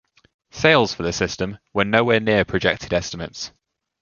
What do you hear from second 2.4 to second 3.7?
projected estimates.